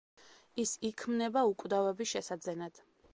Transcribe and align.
ის 0.63 0.71
იქმნება 0.89 1.43
უკვდავების 1.51 2.13
შესაძენად. 2.17 2.83